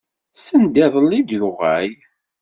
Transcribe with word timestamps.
Send 0.45 0.75
iḍelli 0.85 1.17
i 1.19 1.25
d-yuɣal. 1.27 1.91